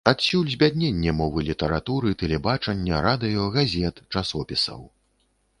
[0.09, 4.81] Адсюль збядненне мовы літаратуры, тэлебачання, радыё, газет, часопісаў.